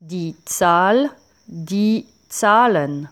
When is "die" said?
0.00-0.34, 1.46-2.06